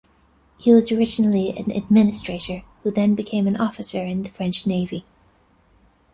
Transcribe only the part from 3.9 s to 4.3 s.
in the